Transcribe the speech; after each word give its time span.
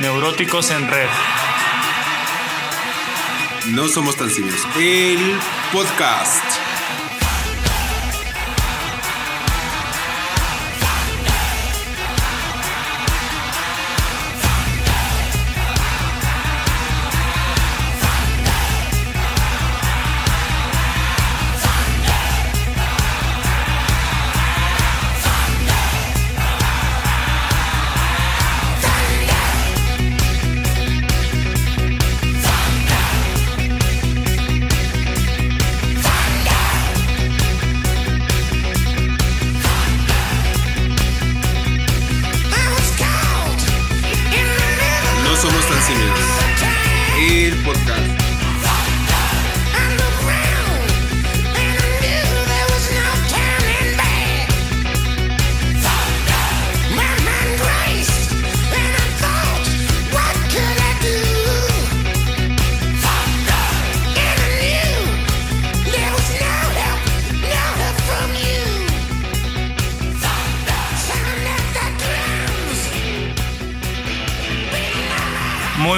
Neuróticos 0.00 0.70
en 0.70 0.88
red. 0.88 1.08
No 3.70 3.88
somos 3.88 4.16
tan 4.16 4.30
simios. 4.30 4.60
El 4.78 5.40
podcast. 5.72 6.45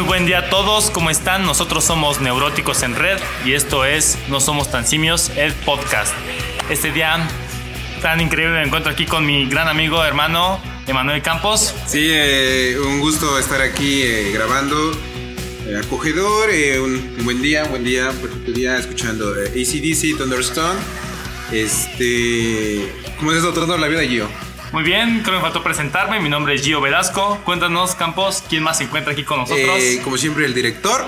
Buen 0.09 0.25
día 0.25 0.39
a 0.39 0.49
todos, 0.49 0.91
¿cómo 0.91 1.11
están? 1.11 1.45
Nosotros 1.45 1.85
somos 1.85 2.23
Neuróticos 2.23 2.83
en 2.83 2.97
Red 2.97 3.19
y 3.45 3.53
esto 3.53 3.85
es 3.85 4.17
No 4.31 4.41
Somos 4.41 4.71
Tan 4.71 4.87
Simios, 4.87 5.31
el 5.37 5.53
podcast. 5.53 6.15
Este 6.71 6.91
día 6.91 7.29
tan 8.01 8.19
increíble 8.19 8.55
me 8.55 8.65
encuentro 8.65 8.91
aquí 8.91 9.05
con 9.05 9.27
mi 9.27 9.47
gran 9.47 9.69
amigo, 9.69 10.03
hermano 10.03 10.63
Emanuel 10.87 11.21
Campos. 11.21 11.75
Sí, 11.87 12.09
eh, 12.11 12.79
un 12.83 13.01
gusto 13.01 13.39
estar 13.39 13.61
aquí 13.61 14.01
eh, 14.03 14.31
grabando. 14.33 14.93
Eh, 15.67 15.79
acogedor, 15.85 16.49
un, 16.83 17.17
un 17.19 17.25
buen 17.27 17.43
día, 17.43 17.65
buen 17.65 17.85
día, 17.85 18.11
perfecto 18.13 18.53
día, 18.53 18.79
escuchando 18.79 19.31
ACDC, 19.31 20.17
Thunderstone. 20.17 20.81
Este. 21.53 22.91
¿Cómo 23.19 23.33
estás 23.33 23.53
tratando 23.53 23.77
la 23.77 23.89
vida, 23.89 24.03
Gio? 24.05 24.48
Muy 24.73 24.83
bien, 24.83 25.21
creo 25.23 25.25
que 25.25 25.31
me 25.37 25.41
faltó 25.41 25.63
presentarme, 25.63 26.21
mi 26.21 26.29
nombre 26.29 26.55
es 26.55 26.63
Gio 26.63 26.81
Velasco. 26.81 27.41
Cuéntanos, 27.45 27.95
Campos, 27.95 28.45
¿quién 28.49 28.63
más 28.63 28.79
se 28.79 28.85
encuentra 28.85 29.13
aquí 29.13 29.25
con 29.25 29.39
nosotros? 29.39 29.79
Eh, 29.81 30.01
como 30.05 30.19
siempre, 30.19 30.45
el 30.45 30.53
director. 30.55 31.05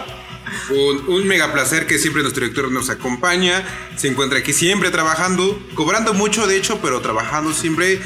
Un, 0.70 1.04
un 1.14 1.26
mega 1.28 1.52
placer 1.52 1.86
que 1.86 1.98
siempre 1.98 2.22
nuestro 2.22 2.42
director 2.46 2.72
nos 2.72 2.88
acompaña. 2.88 3.62
Se 3.96 4.08
encuentra 4.08 4.38
aquí 4.38 4.52
siempre 4.54 4.90
trabajando, 4.90 5.60
cobrando 5.74 6.14
mucho, 6.14 6.46
de 6.46 6.56
hecho, 6.56 6.80
pero 6.80 7.00
trabajando 7.00 7.52
siempre. 7.52 8.00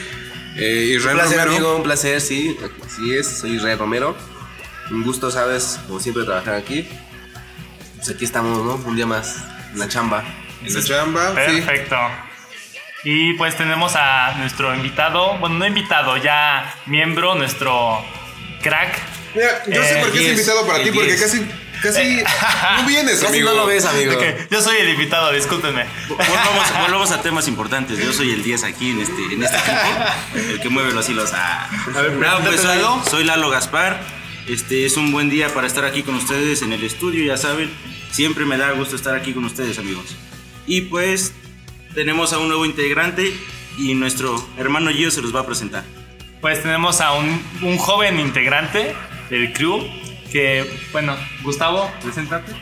Eh, 0.56 0.88
Un 0.90 0.96
Israel 0.98 1.16
placer, 1.18 1.38
Romero. 1.38 1.52
amigo, 1.56 1.76
un 1.76 1.82
placer, 1.84 2.20
sí. 2.20 2.56
Así 2.84 3.14
es, 3.14 3.26
soy 3.38 3.52
Israel 3.56 3.78
Romero. 3.78 4.16
Un 4.90 5.02
gusto, 5.04 5.30
sabes, 5.30 5.78
como 5.86 6.00
siempre, 6.00 6.24
trabajar 6.24 6.54
aquí. 6.54 6.86
Pues 7.96 8.10
aquí 8.10 8.24
estamos, 8.24 8.62
¿no? 8.64 8.74
Un 8.88 8.96
día 8.96 9.06
más 9.06 9.36
en 9.72 9.78
la 9.78 9.88
chamba. 9.88 10.24
En 10.62 10.74
la 10.74 10.82
chamba, 10.82 11.34
sí. 11.48 11.62
Y 13.04 13.34
pues 13.34 13.56
tenemos 13.56 13.94
a 13.96 14.32
nuestro 14.38 14.74
invitado, 14.74 15.36
bueno, 15.38 15.56
no 15.56 15.66
invitado, 15.66 16.16
ya 16.16 16.74
miembro, 16.86 17.34
nuestro 17.34 18.02
crack. 18.62 18.98
Mira, 19.34 19.62
yo 19.66 19.82
sé 19.82 19.98
Eh, 19.98 20.02
por 20.02 20.12
qué 20.12 20.26
es 20.26 20.30
invitado 20.32 20.66
para 20.66 20.82
ti, 20.82 20.90
porque 20.90 21.08
diez. 21.08 21.20
casi, 21.20 21.46
casi 21.82 22.22
no 22.80 22.86
vienes, 22.88 23.14
Casi 23.20 23.26
amigo. 23.26 23.50
no 23.50 23.56
lo 23.56 23.66
ves, 23.66 23.84
amigo. 23.84 24.14
Ok, 24.14 24.22
yo 24.50 24.62
soy 24.62 24.78
el 24.78 24.88
invitado, 24.88 25.32
discúlpenme. 25.32 25.84
Volvamos, 26.08 26.72
volvamos 26.80 27.10
a 27.10 27.20
temas 27.20 27.46
importantes. 27.46 27.98
Yo 27.98 28.12
soy 28.12 28.30
el 28.32 28.42
10 28.42 28.64
aquí 28.64 28.90
en 28.92 29.00
este, 29.00 29.22
en 29.34 29.42
este 29.42 29.56
equipo, 29.58 30.50
el 30.52 30.60
que 30.60 30.68
mueve 30.70 30.92
los 30.92 31.06
hilos 31.08 31.32
a. 31.34 31.64
A 31.64 32.00
ver, 32.00 32.12
No, 32.12 32.40
pues 32.40 32.60
soy, 32.62 32.76
Lalo. 32.76 33.02
soy 33.10 33.24
Lalo 33.24 33.50
Gaspar. 33.50 34.00
Este 34.48 34.86
es 34.86 34.96
un 34.96 35.12
buen 35.12 35.28
día 35.30 35.48
para 35.52 35.66
estar 35.66 35.84
aquí 35.84 36.02
con 36.02 36.14
ustedes 36.14 36.62
en 36.62 36.72
el 36.72 36.82
estudio, 36.84 37.24
ya 37.24 37.36
saben. 37.36 37.70
Siempre 38.12 38.44
me 38.46 38.56
da 38.56 38.70
gusto 38.70 38.94
estar 38.96 39.14
aquí 39.14 39.32
con 39.34 39.44
ustedes, 39.44 39.78
amigos. 39.78 40.16
Y 40.66 40.82
pues 40.82 41.32
tenemos 41.94 42.32
a 42.32 42.38
un 42.38 42.48
nuevo 42.48 42.64
integrante 42.66 43.32
y 43.78 43.94
nuestro 43.94 44.44
hermano 44.58 44.90
Gio 44.90 45.10
se 45.10 45.22
los 45.22 45.34
va 45.34 45.40
a 45.40 45.46
presentar. 45.46 45.84
Pues 46.40 46.62
tenemos 46.62 47.00
a 47.00 47.12
un, 47.12 47.42
un 47.62 47.78
joven 47.78 48.20
integrante 48.20 48.94
del 49.30 49.52
crew 49.52 49.82
que, 50.30 50.68
bueno, 50.92 51.16
Gustavo, 51.42 51.90
preséntate. 52.02 52.52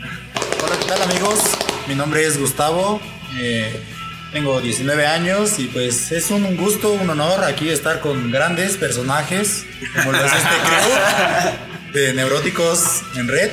Hola, 0.63 0.77
¿qué 0.79 0.85
tal 0.85 1.01
amigos? 1.01 1.39
Mi 1.87 1.95
nombre 1.95 2.25
es 2.25 2.39
Gustavo, 2.39 3.01
eh, 3.37 3.83
tengo 4.31 4.61
19 4.61 5.05
años 5.05 5.59
y 5.59 5.65
pues 5.65 6.11
es 6.11 6.31
un 6.31 6.55
gusto, 6.55 6.93
un 6.93 7.09
honor 7.09 7.43
aquí 7.43 7.69
estar 7.69 7.99
con 7.99 8.31
grandes 8.31 8.77
personajes 8.77 9.65
como 9.95 10.11
los 10.11 10.21
de 10.21 10.27
este 10.27 10.49
crew 10.65 11.93
de 11.93 12.13
Neuróticos 12.13 13.01
en 13.15 13.27
Red. 13.27 13.51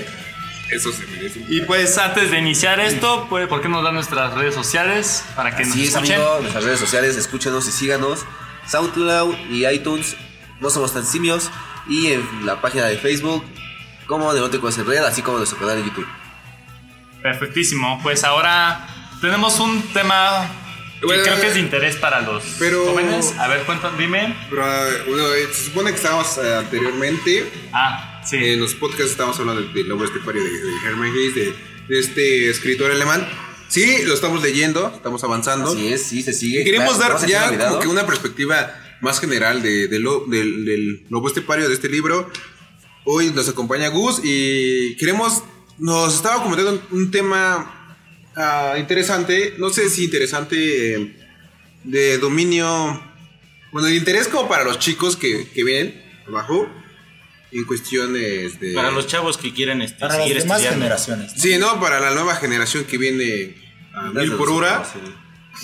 Eso 0.73 0.93
se 0.93 1.07
merece. 1.07 1.45
Y 1.49 1.63
pues 1.63 1.97
antes 1.99 2.31
de 2.31 2.39
iniciar 2.39 2.79
esto, 2.81 3.27
pues, 3.29 3.49
¿por 3.49 3.61
qué 3.61 3.69
nos 3.69 3.83
dan 3.83 3.95
nuestras 3.95 4.35
redes 4.35 4.55
sociales 4.55 5.25
para 5.35 5.55
que 5.57 5.65
nos 5.65 5.73
Así 5.73 5.83
es, 5.87 5.95
escuchen? 5.95 6.15
amigo. 6.17 6.39
Nuestras 6.41 6.65
redes 6.65 6.81
sociales, 6.81 7.17
escúchenos 7.17 7.67
y 7.69 7.73
síganos. 7.73 8.25
SoundCloud 8.69 9.35
y 9.51 9.67
iTunes, 9.67 10.17
no 10.61 10.71
somos 10.71 10.93
tan 10.95 11.05
simios. 11.05 11.51
Y 11.89 12.13
en 12.13 12.47
la 12.47 12.61
página 12.61 12.85
de 12.87 12.99
Facebook, 12.99 13.45
como 14.07 14.33
Neuróticos 14.33 14.79
en 14.79 14.87
Red, 14.87 14.99
así 15.05 15.23
como 15.23 15.39
nuestro 15.39 15.59
canal 15.59 15.77
de 15.79 15.85
YouTube. 15.85 16.07
Perfectísimo. 17.23 18.01
Pues 18.03 18.25
ahora 18.25 18.87
tenemos 19.21 19.59
un 19.61 19.83
tema 19.93 20.47
que 21.01 21.07
Bueno, 21.07 21.23
creo 21.23 21.41
que 21.41 21.47
es 21.49 21.55
de 21.55 21.61
interés 21.61 21.97
para 21.97 22.21
los 22.21 22.45
pero- 22.59 22.85
jóvenes. 22.87 23.35
A 23.39 23.49
ver, 23.49 23.63
cuéntame, 23.65 23.99
dime. 23.99 24.37
Pero, 24.51 24.65
ah, 24.65 24.85
bueno, 25.09 25.27
eh, 25.35 25.49
se 25.53 25.65
supone 25.65 25.91
que 25.91 25.97
estábamos 25.97 26.39
eh, 26.39 26.55
anteriormente 26.57 27.51
Ah, 27.73 28.10
sí. 28.25 28.37
en 28.37 28.61
los 28.61 28.75
podcasts 28.75 29.11
estábamos 29.13 29.39
hablando 29.41 29.63
del 29.73 29.89
lobo 29.89 30.05
estepario 30.05 30.43
de, 30.43 30.51
de 30.51 30.73
Hermann 30.87 31.13
Hesse, 31.17 31.35
de, 31.35 31.55
de 31.89 31.99
este 32.01 32.51
escritor 32.51 32.91
alemán. 32.91 33.27
Sí, 33.69 34.03
lo 34.05 34.15
estamos 34.15 34.43
leyendo, 34.43 34.93
estamos 34.95 35.23
avanzando. 35.23 35.77
Es, 35.77 36.03
sí, 36.03 36.23
se 36.23 36.33
sigue. 36.33 36.63
Y 36.63 36.65
queremos 36.65 36.97
Claro, 36.97 37.19
dar 37.19 37.29
ya 37.29 37.47
olvidado. 37.49 37.71
como 37.71 37.81
que 37.83 37.89
una 37.89 38.07
perspectiva 38.07 38.75
más 39.01 39.21
general 39.21 39.63
de, 39.63 39.87
de 39.89 39.99
lo- 40.01 40.25
del, 40.27 40.65
del 40.65 41.07
lobo 41.09 41.29
estepario 41.29 41.69
de 41.69 41.75
este 41.75 41.89
libro. 41.89 42.31
Hoy 43.05 43.31
nos 43.31 43.49
acompaña 43.49 43.89
Gus 43.89 44.21
y 44.25 44.97
queremos, 44.97 45.43
nos 45.79 46.15
estaba 46.17 46.43
comentando 46.43 46.83
un 46.91 47.11
tema 47.11 47.97
ah, 48.37 48.75
interesante, 48.79 49.55
no 49.59 49.71
sé 49.71 49.89
si 49.89 50.05
interesante 50.05 50.95
eh, 50.97 51.17
de 51.85 52.19
dominio, 52.19 53.01
bueno, 53.73 53.89
de 53.89 53.95
interés 53.95 54.29
como 54.29 54.49
para 54.49 54.65
los 54.65 54.79
chicos 54.81 55.17
que, 55.17 55.49
que 55.55 55.65
vienen 55.65 56.03
abajo 56.29 56.69
en 57.53 57.65
cuestiones 57.65 58.61
de... 58.61 58.73
Para 58.75 58.91
los 58.91 59.07
chavos 59.07 59.37
que 59.37 59.53
quieren 59.53 59.83
este, 59.83 59.99
Para 60.01 60.15
las 60.15 60.23
seguir 60.25 60.43
demás 60.43 60.59
estudiando. 60.59 60.85
generaciones. 60.85 61.35
¿no? 61.37 61.43
Sí, 61.43 61.59
¿no? 61.59 61.81
Para 61.81 62.01
la 62.01 62.11
nueva 62.13 62.37
generación 62.37 62.85
que 62.85 62.99
viene 62.99 63.55
a 63.95 64.11
mil 64.11 64.33
por 64.35 64.51
hora, 64.51 64.85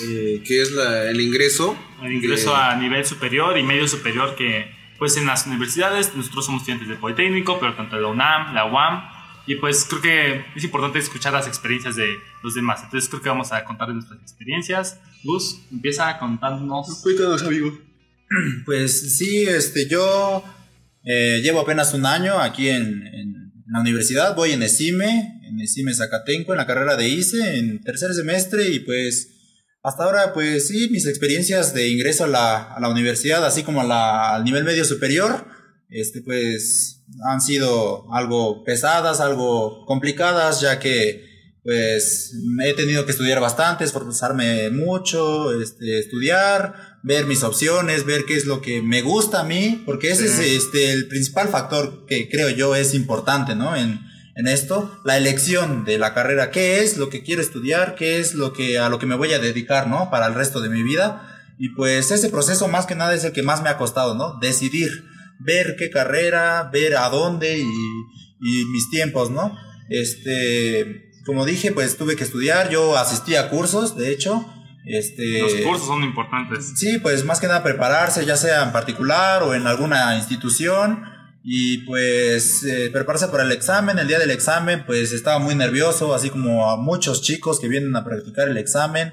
eh, 0.03 0.43
que 0.45 0.63
es 0.63 0.73
la- 0.73 1.09
el 1.11 1.21
ingreso. 1.21 1.77
El 2.03 2.13
ingreso 2.13 2.51
que- 2.53 2.57
a 2.61 2.77
nivel 2.77 3.05
superior 3.07 3.57
y 3.57 3.63
medio 3.63 3.87
superior 3.89 4.35
que 4.37 4.75
pues 4.99 5.17
en 5.19 5.27
las 5.27 5.47
universidades 5.47 6.15
nosotros 6.15 6.47
somos 6.47 6.63
estudiantes 6.63 6.89
de 6.89 6.97
Politécnico, 6.97 7.61
pero 7.61 7.75
tanto 7.77 7.97
de 7.97 8.03
la 8.03 8.09
UNAM, 8.09 8.55
la 8.55 8.65
UAM 8.65 9.03
y 9.47 9.55
pues 9.57 9.85
creo 9.89 10.01
que 10.01 10.45
es 10.57 10.65
importante 10.65 10.99
escuchar 10.99 11.33
las 11.35 11.47
experiencias 11.47 11.95
de 11.97 12.17
los 12.43 12.55
demás. 12.55 12.81
Entonces 12.83 13.09
creo 13.09 13.23
que 13.23 13.29
vamos 13.29 13.53
a 13.53 13.63
contar 13.65 13.91
nuestras 13.91 14.21
experiencias. 14.23 14.99
Gus, 15.23 15.61
empieza 15.71 16.19
contándonos. 16.19 17.01
Cuéntanos, 17.03 17.43
amigo. 17.43 17.79
Pues 18.65 19.17
sí, 19.19 19.45
este, 19.47 19.87
yo 19.89 20.43
eh, 21.07 21.41
llevo 21.43 21.61
apenas 21.61 21.95
un 21.95 22.05
año 22.05 22.39
aquí 22.39 22.69
en, 22.69 23.07
en 23.07 23.53
la 23.73 23.81
universidad, 23.81 24.37
voy 24.37 24.53
en 24.53 24.63
ESIME, 24.63 25.41
en 25.49 25.61
ESIME 25.61 25.95
Zacatenco, 25.95 26.53
en 26.53 26.59
la 26.59 26.67
carrera 26.67 26.97
de 26.97 27.09
ICE, 27.09 27.57
en 27.59 27.81
tercer 27.81 28.13
semestre 28.13 28.69
y 28.69 28.81
pues 28.81 29.33
Hasta 29.83 30.03
ahora, 30.03 30.33
pues 30.35 30.67
sí, 30.67 30.89
mis 30.91 31.07
experiencias 31.07 31.73
de 31.73 31.89
ingreso 31.89 32.25
a 32.25 32.27
la, 32.27 32.75
a 32.75 32.81
la 32.81 32.89
universidad, 32.89 33.47
así 33.47 33.63
como 33.63 33.81
a 33.81 33.85
la- 33.85 34.35
al 34.35 34.43
nivel 34.43 34.65
medio 34.65 34.85
superior, 34.85 35.47
este, 35.89 36.23
pues 36.23 37.05
han 37.31 37.41
sido 37.41 38.13
algo 38.13 38.65
pesadas, 38.65 39.21
algo 39.21 39.85
complicadas, 39.87 40.61
ya 40.61 40.81
que 40.81 41.25
pues 41.63 42.33
he 42.65 42.75
tenido 42.75 43.05
que 43.05 43.13
estudiar 43.13 43.39
bastante, 43.41 43.85
esforzarme 43.85 44.71
mucho, 44.71 45.61
este, 45.63 46.01
estudiar, 46.01 46.96
ver 47.07 47.27
mis 47.27 47.45
opciones, 47.45 48.05
ver 48.05 48.25
qué 48.25 48.35
es 48.35 48.47
lo 48.47 48.61
que 48.61 48.83
me 48.83 49.01
gusta 49.01 49.41
a 49.41 49.45
mí, 49.45 49.81
porque 49.87 50.11
ese 50.11 50.27
es 50.27 50.41
este, 50.41 50.91
el 50.91 51.07
principal 51.07 51.47
factor 51.47 52.05
que 52.05 52.29
creo 52.29 52.51
yo 52.51 52.75
es 52.75 52.95
importante, 52.95 53.55
¿no? 53.55 53.77
En, 53.77 54.01
en 54.35 54.49
esto, 54.49 55.01
la 55.05 55.17
elección 55.17 55.85
de 55.85 55.99
la 55.99 56.15
carrera, 56.15 56.51
qué 56.51 56.83
es 56.83 56.97
lo 56.97 57.09
que 57.09 57.23
quiero 57.23 57.43
estudiar, 57.43 57.95
qué 57.95 58.19
es 58.19 58.35
lo 58.35 58.53
que 58.53 58.81
a 58.81 58.89
lo 58.89 58.99
que 58.99 59.07
me 59.07 59.15
voy 59.15 59.33
a 59.33 59.39
dedicar, 59.39 59.87
¿no? 59.87 60.11
Para 60.11 60.27
el 60.27 60.35
resto 60.35 60.61
de 60.61 60.69
mi 60.69 60.83
vida. 60.83 61.45
Y 61.61 61.69
pues 61.71 62.11
ese 62.11 62.29
proceso 62.29 62.67
más 62.67 62.87
que 62.87 62.97
nada 62.97 63.15
es 63.15 63.23
el 63.23 63.33
que 63.33 63.45
más 63.45 63.63
me 63.63 63.69
ha 63.69 63.79
costado, 63.79 64.17
¿no? 64.17 64.41
Decidir, 64.41 64.91
ver 65.39 65.77
qué 65.79 65.91
carrera, 65.91 66.69
ver 66.73 66.97
a 66.97 67.09
dónde 67.09 67.57
y, 67.57 67.63
y 67.63 68.65
mis 68.65 68.91
tiempos, 68.91 69.31
¿no? 69.31 69.57
Este, 69.89 71.13
como 71.25 71.45
dije, 71.45 71.71
pues 71.71 71.97
tuve 71.97 72.17
que 72.17 72.25
estudiar, 72.25 72.69
yo 72.69 72.99
asistí 72.99 73.37
a 73.37 73.49
cursos, 73.49 73.97
de 73.97 74.11
hecho. 74.11 74.45
Este, 74.87 75.41
Los 75.41 75.53
cursos 75.55 75.89
son 75.89 76.05
importantes. 76.05 76.75
Sí, 76.77 76.99
pues 76.99 77.25
más 77.25 77.41
que 77.41 77.49
nada 77.49 77.65
prepararse, 77.65 78.25
ya 78.25 78.37
sea 78.37 78.63
en 78.63 78.73
particular 78.73 79.43
o 79.43 79.55
en 79.55 79.67
alguna 79.67 80.17
institución. 80.17 81.03
Y 81.43 81.79
pues 81.79 82.65
eh, 82.65 82.91
prepararse 82.93 83.29
para 83.29 83.45
el 83.45 83.53
examen. 83.53 83.99
El 83.99 84.09
día 84.09 84.19
del 84.19 84.31
examen, 84.31 84.85
pues 84.87 85.13
estaba 85.13 85.39
muy 85.39 85.55
nervioso, 85.55 86.15
así 86.15 86.31
como 86.31 86.71
a 86.71 86.77
muchos 86.77 87.23
chicos 87.23 87.61
que 87.61 87.69
vienen 87.69 87.95
a 87.97 88.05
practicar 88.05 88.49
el 88.49 88.57
examen. 88.57 89.13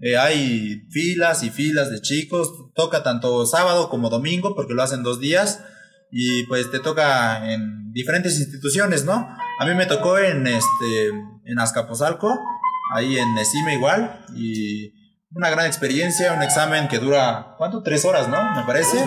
Eh, 0.00 0.16
hay 0.16 0.82
filas 0.90 1.42
y 1.42 1.50
filas 1.50 1.90
de 1.90 2.00
chicos. 2.00 2.50
Toca 2.74 3.02
tanto 3.02 3.44
sábado 3.46 3.88
como 3.88 4.10
domingo, 4.10 4.54
porque 4.54 4.74
lo 4.74 4.82
hacen 4.82 5.02
dos 5.02 5.18
días. 5.20 5.64
Y 6.10 6.44
pues 6.44 6.70
te 6.70 6.78
toca 6.78 7.52
en 7.52 7.92
diferentes 7.92 8.38
instituciones, 8.38 9.04
¿no? 9.04 9.28
A 9.58 9.66
mí 9.66 9.74
me 9.74 9.86
tocó 9.86 10.18
en 10.18 10.46
este 10.46 11.08
en 11.46 11.58
Azcapotzalco, 11.58 12.38
ahí 12.94 13.18
en 13.18 13.34
Necime 13.34 13.74
igual. 13.74 14.24
Y 14.34 14.92
una 15.32 15.50
gran 15.50 15.66
experiencia, 15.66 16.32
un 16.32 16.42
examen 16.42 16.88
que 16.88 16.98
dura, 16.98 17.54
¿cuánto? 17.58 17.82
Tres 17.82 18.04
horas, 18.04 18.28
¿no? 18.28 18.42
Me 18.54 18.62
parece. 18.64 19.04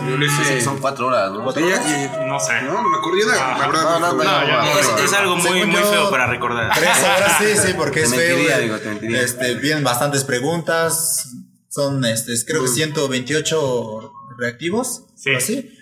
Sí, 0.47 0.61
son 0.61 0.79
cuatro 0.79 1.07
horas, 1.07 1.31
¿no? 1.31 1.51
Sí, 1.51 1.59
y- 1.61 2.27
No 2.27 2.39
sé. 2.39 2.61
no, 2.61 2.73
no 2.83 2.89
me 2.89 2.97
acuerdo. 2.97 3.19
Yo 3.19 3.27
la, 3.27 3.57
la 3.57 3.67
verdad, 3.67 3.83
No, 3.83 3.99
no, 3.99 4.13
no, 4.13 4.23
no, 4.23 4.79
es- 4.79 4.87
no, 4.87 4.97
Es, 4.97 5.05
es 5.05 5.13
algo 5.13 5.35
muy, 5.37 5.43
Según 5.49 5.69
muy 5.69 5.81
yo, 5.81 5.89
feo 5.91 6.09
para 6.11 6.27
recordar. 6.27 6.71
Tres 6.77 6.97
horas, 7.03 7.37
sí, 7.39 7.45
sí, 7.67 7.73
porque 7.75 8.01
Te 8.01 8.05
es 8.05 8.13
feo. 8.15 8.37
mentiría, 8.37 8.79
te 8.79 8.89
mentiría. 8.89 9.21
Este, 9.21 9.55
vienen 9.55 9.83
bastantes 9.83 10.23
preguntas. 10.23 11.29
Son, 11.69 12.03
este, 12.05 12.33
creo 12.45 12.63
que 12.63 12.67
128 12.67 14.11
reactivos. 14.37 15.03
Sí. 15.15 15.31
¿o 15.33 15.37
así? 15.37 15.75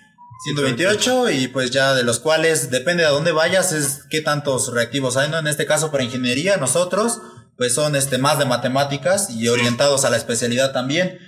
128 0.44 1.31
y 1.31 1.48
pues 1.48 1.72
ya 1.72 1.94
de 1.95 2.04
los 2.04 2.19
cuales 2.19 2.69
depende 2.69 3.04
de 3.04 3.10
a 3.10 3.12
dónde 3.12 3.31
vayas 3.31 3.72
es 3.72 4.04
qué 4.10 4.22
tantos 4.22 4.72
reactivos 4.74 5.18
hay, 5.18 5.30
¿no? 5.30 5.39
En 5.39 5.48
este 5.48 5.66
caso 5.66 5.92
para 5.92 6.04
ingeniería 6.04 6.57
nosotros 6.57 7.22
pues 7.57 7.74
son 7.74 7.95
este 7.95 8.18
más 8.18 8.39
de 8.39 8.45
matemáticas 8.45 9.30
y 9.30 9.48
orientados 9.48 10.06
a 10.06 10.09
la 10.09 10.18
especialidad 10.18 10.74
también. 10.74 11.19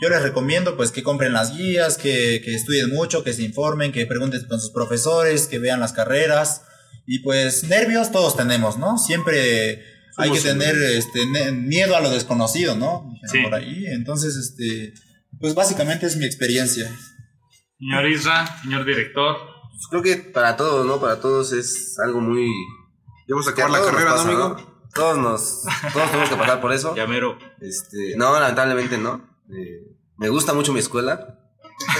Yo 0.00 0.08
les 0.08 0.22
recomiendo 0.22 0.76
pues 0.76 0.90
que 0.90 1.02
compren 1.02 1.34
las 1.34 1.56
guías, 1.56 1.98
que, 1.98 2.40
que 2.42 2.54
estudien 2.54 2.90
mucho, 2.90 3.22
que 3.22 3.34
se 3.34 3.42
informen, 3.42 3.92
que 3.92 4.06
pregunten 4.06 4.46
con 4.48 4.58
sus 4.60 4.70
profesores, 4.70 5.46
que 5.46 5.58
vean 5.58 5.80
las 5.80 5.92
carreras 5.92 6.62
y 7.06 7.18
pues 7.18 7.64
nervios 7.64 8.10
todos 8.10 8.36
tenemos, 8.36 8.78
¿no? 8.78 8.96
Siempre 8.96 9.84
hay 10.16 10.30
que 10.30 10.40
tener 10.40 10.74
este 10.76 11.26
miedo 11.52 11.96
a 11.96 12.00
lo 12.00 12.10
desconocido, 12.10 12.76
¿no? 12.76 13.12
Sí. 13.30 13.42
Por 13.42 13.54
ahí, 13.54 13.84
entonces 13.86 14.36
este 14.36 14.94
pues 15.38 15.54
básicamente 15.54 16.06
es 16.06 16.16
mi 16.16 16.24
experiencia. 16.24 16.90
Señor 17.78 18.06
Isra, 18.08 18.62
señor 18.62 18.84
director. 18.84 19.36
Pues 19.70 19.86
creo 19.90 20.02
que 20.02 20.16
para 20.30 20.56
todos, 20.56 20.86
¿no? 20.86 21.00
Para 21.00 21.20
todos 21.20 21.52
es 21.52 21.98
algo 21.98 22.20
muy... 22.20 22.46
Ya 23.26 23.34
vamos 23.34 23.48
a 23.48 23.50
acabar 23.50 23.72
la 23.72 23.82
carrera, 23.82 24.10
¿no, 24.10 24.16
pasa, 24.16 24.28
amigo? 24.28 24.73
Todos 24.94 25.18
nos... 25.18 25.62
Todos 25.92 26.10
tenemos 26.10 26.30
que 26.30 26.36
pasar 26.36 26.60
por 26.60 26.72
eso. 26.72 26.94
Llamero. 26.94 27.38
Este, 27.60 28.14
no, 28.16 28.38
lamentablemente 28.38 28.96
no. 28.98 29.20
Eh, 29.50 29.82
me 30.16 30.28
gusta 30.28 30.52
mucho 30.54 30.72
mi 30.72 30.78
escuela. 30.78 31.40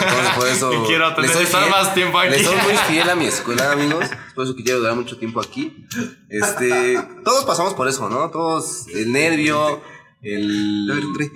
Entonces, 0.00 0.32
por 0.36 0.48
eso. 0.48 0.72
Y 0.84 0.86
quiero 0.86 1.14
tener- 1.14 1.30
soy 1.30 1.44
estar 1.44 1.62
fiel- 1.64 1.70
más 1.70 1.94
tiempo 1.94 2.18
aquí. 2.18 2.30
Le 2.30 2.44
soy 2.44 2.54
muy 2.56 2.76
fiel 2.88 3.10
a 3.10 3.16
mi 3.16 3.26
escuela, 3.26 3.72
amigos. 3.72 4.04
Por 4.34 4.44
eso 4.44 4.54
que 4.54 4.62
quiero 4.62 4.78
durar 4.80 4.94
mucho 4.94 5.18
tiempo 5.18 5.40
aquí. 5.40 5.84
Este, 6.28 6.96
todos 7.24 7.44
pasamos 7.44 7.74
por 7.74 7.88
eso, 7.88 8.08
¿no? 8.08 8.30
Todos, 8.30 8.86
el 8.88 9.10
nervio, 9.12 9.82
el, 10.22 10.86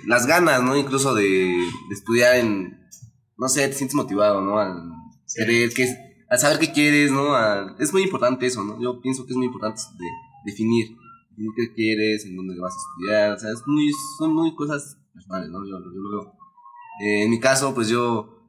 las 0.07 0.25
ganas, 0.25 0.63
¿no? 0.63 0.77
Incluso 0.77 1.13
de, 1.13 1.23
de 1.25 1.93
estudiar 1.95 2.35
en. 2.37 2.79
No 3.37 3.47
sé, 3.49 3.67
te 3.67 3.73
sientes 3.73 3.95
motivado, 3.95 4.41
¿no? 4.41 4.59
Al 4.59 4.81
querer, 5.35 5.73
que, 5.73 5.87
al 6.29 6.39
saber 6.39 6.59
qué 6.59 6.71
quieres, 6.71 7.11
¿no? 7.11 7.35
Al- 7.35 7.75
es 7.79 7.91
muy 7.93 8.03
importante 8.03 8.45
eso, 8.45 8.63
¿no? 8.63 8.81
Yo 8.81 9.01
pienso 9.01 9.25
que 9.25 9.31
es 9.33 9.37
muy 9.37 9.45
importante 9.47 9.81
de, 9.97 10.05
definir 10.51 10.95
qué 11.55 11.73
quieres, 11.73 12.25
en 12.25 12.35
dónde 12.35 12.59
vas 12.59 12.73
a 12.73 12.77
estudiar, 12.77 13.31
o 13.33 13.39
sea, 13.39 13.51
es 13.51 13.61
muy, 13.65 13.91
son 14.17 14.33
muy 14.33 14.55
cosas 14.55 14.97
personales, 15.13 15.49
¿no? 15.49 15.59
Yo, 15.65 15.79
yo 15.79 15.99
lo 16.01 16.09
veo. 16.09 16.33
Eh, 17.01 17.23
en 17.23 17.29
mi 17.29 17.39
caso, 17.39 17.73
pues 17.73 17.87
yo 17.87 18.39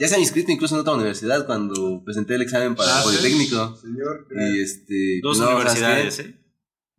ya 0.00 0.08
se 0.08 0.14
había 0.14 0.24
inscrito 0.24 0.50
incluso 0.50 0.74
en 0.74 0.80
otra 0.80 0.94
universidad 0.94 1.44
cuando 1.44 2.02
presenté 2.02 2.34
el 2.34 2.42
examen 2.42 2.74
para 2.74 2.88
Ah, 2.96 2.98
el 3.00 3.04
Politécnico. 3.04 3.76
Señor. 3.76 4.26
Y 4.30 4.60
este. 4.62 5.20
Dos 5.22 5.38
no, 5.38 5.44
¿sabes 5.44 5.60
universidades? 5.60 6.18
¿eh? 6.20 6.36